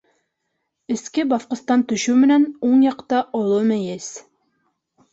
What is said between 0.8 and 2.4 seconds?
Эске баҫҡыстан төшөү